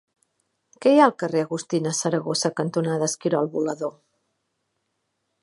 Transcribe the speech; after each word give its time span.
Què 0.85 0.93
hi 0.95 1.01
ha 1.01 1.03
al 1.09 1.13
carrer 1.23 1.43
Agustina 1.47 1.91
Saragossa 1.99 2.51
cantonada 2.61 3.11
Esquirol 3.11 3.53
Volador? 3.59 3.95